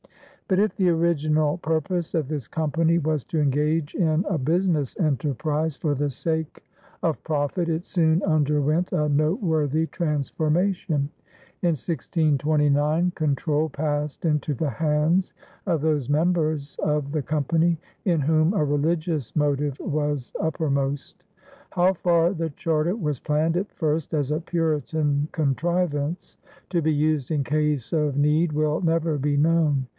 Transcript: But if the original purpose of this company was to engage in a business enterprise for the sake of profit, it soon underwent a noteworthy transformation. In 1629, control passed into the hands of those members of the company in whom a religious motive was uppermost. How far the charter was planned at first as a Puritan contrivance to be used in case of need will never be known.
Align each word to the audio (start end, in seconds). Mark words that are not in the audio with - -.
But 0.47 0.59
if 0.59 0.75
the 0.75 0.89
original 0.89 1.59
purpose 1.59 2.13
of 2.13 2.27
this 2.27 2.45
company 2.45 2.97
was 2.97 3.23
to 3.25 3.39
engage 3.39 3.95
in 3.95 4.25
a 4.27 4.37
business 4.37 4.99
enterprise 4.99 5.77
for 5.77 5.95
the 5.95 6.09
sake 6.09 6.61
of 7.03 7.23
profit, 7.23 7.69
it 7.69 7.85
soon 7.85 8.21
underwent 8.23 8.91
a 8.91 9.07
noteworthy 9.07 9.87
transformation. 9.87 11.09
In 11.61 11.77
1629, 11.77 13.11
control 13.11 13.69
passed 13.69 14.25
into 14.25 14.53
the 14.53 14.71
hands 14.71 15.31
of 15.67 15.79
those 15.79 16.09
members 16.09 16.75
of 16.83 17.13
the 17.13 17.21
company 17.21 17.77
in 18.03 18.19
whom 18.19 18.53
a 18.53 18.65
religious 18.65 19.33
motive 19.37 19.79
was 19.79 20.33
uppermost. 20.39 21.23
How 21.69 21.93
far 21.93 22.33
the 22.33 22.49
charter 22.49 22.95
was 22.97 23.21
planned 23.21 23.55
at 23.55 23.71
first 23.71 24.13
as 24.15 24.31
a 24.31 24.41
Puritan 24.41 25.29
contrivance 25.31 26.37
to 26.71 26.81
be 26.81 26.91
used 26.93 27.31
in 27.31 27.43
case 27.45 27.93
of 27.93 28.17
need 28.17 28.51
will 28.51 28.81
never 28.81 29.17
be 29.17 29.37
known. 29.37 29.85